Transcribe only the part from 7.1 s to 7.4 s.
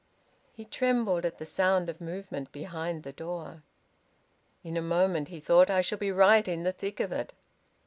it!"